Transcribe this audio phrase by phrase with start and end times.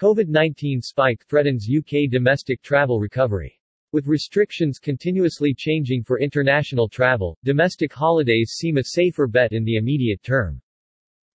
[0.00, 3.58] COVID-19 spike threatens UK domestic travel recovery.
[3.90, 9.74] With restrictions continuously changing for international travel, domestic holidays seem a safer bet in the
[9.74, 10.62] immediate term.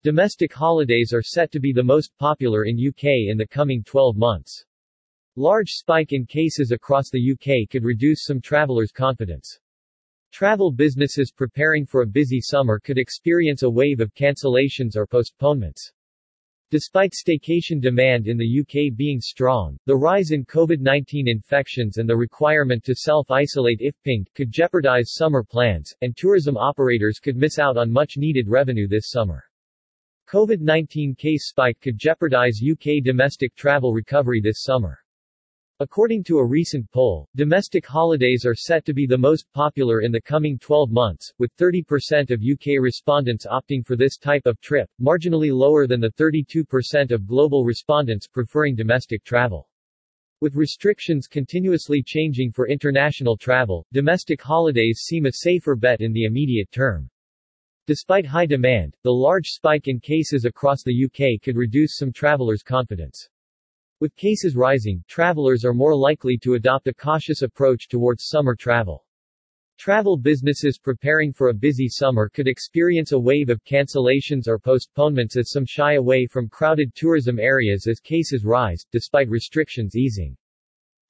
[0.01, 4.15] Domestic holidays are set to be the most popular in UK in the coming 12
[4.15, 4.63] months.
[5.35, 9.59] Large spike in cases across the UK could reduce some travelers' confidence.
[10.31, 15.91] Travel businesses preparing for a busy summer could experience a wave of cancellations or postponements.
[16.73, 22.17] Despite staycation demand in the UK being strong, the rise in COVID-19 infections and the
[22.17, 27.77] requirement to self-isolate if pinged could jeopardize summer plans, and tourism operators could miss out
[27.77, 29.43] on much-needed revenue this summer.
[30.27, 34.97] COVID-19 case spike could jeopardize UK domestic travel recovery this summer.
[35.79, 40.11] According to a recent poll, domestic holidays are set to be the most popular in
[40.11, 44.87] the coming 12 months, with 30% of UK respondents opting for this type of trip,
[45.01, 49.67] marginally lower than the 32% of global respondents preferring domestic travel.
[50.41, 56.25] With restrictions continuously changing for international travel, domestic holidays seem a safer bet in the
[56.25, 57.09] immediate term.
[57.87, 62.61] Despite high demand, the large spike in cases across the UK could reduce some travelers'
[62.61, 63.27] confidence.
[64.03, 69.05] With cases rising, travelers are more likely to adopt a cautious approach towards summer travel.
[69.77, 75.37] Travel businesses preparing for a busy summer could experience a wave of cancellations or postponements
[75.37, 80.35] as some shy away from crowded tourism areas as cases rise, despite restrictions easing.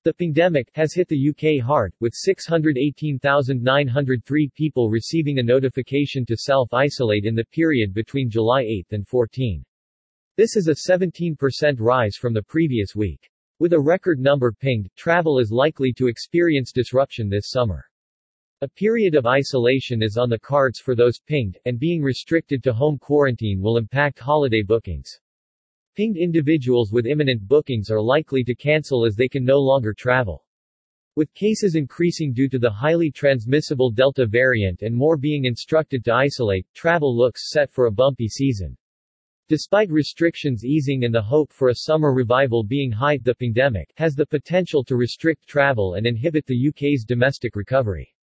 [0.03, 7.25] The pandemic has hit the UK hard, with 618,903 people receiving a notification to self-isolate
[7.25, 9.65] in the period between July 8 and 14.
[10.35, 11.37] This is a 17%
[11.77, 13.29] rise from the previous week.
[13.59, 17.85] With a record number pinged, travel is likely to experience disruption this summer.
[18.61, 22.73] A period of isolation is on the cards for those pinged, and being restricted to
[22.73, 25.19] home quarantine will impact holiday bookings.
[25.95, 30.47] Pinged individuals with imminent bookings are likely to cancel as they can no longer travel.
[31.15, 36.13] With cases increasing due to the highly transmissible Delta variant and more being instructed to
[36.15, 38.75] isolate, travel looks set for a bumpy season.
[39.49, 44.15] Despite restrictions easing and the hope for a summer revival being high, the pandemic has
[44.15, 48.15] the potential to restrict travel and inhibit the UK's domestic recovery.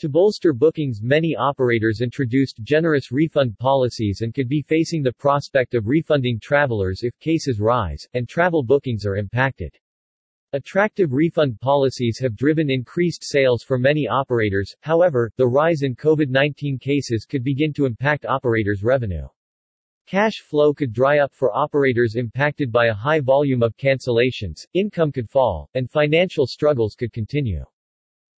[0.00, 5.74] To bolster bookings many operators introduced generous refund policies and could be facing the prospect
[5.74, 9.72] of refunding travelers if cases rise, and travel bookings are impacted.
[10.52, 16.80] Attractive refund policies have driven increased sales for many operators, however, the rise in COVID-19
[16.80, 19.28] cases could begin to impact operators' revenue.
[20.10, 25.12] Cash flow could dry up for operators impacted by a high volume of cancellations, income
[25.12, 27.64] could fall, and financial struggles could continue.